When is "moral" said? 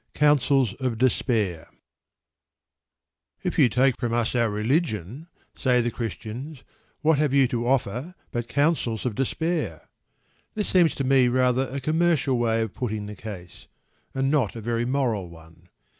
14.85-15.29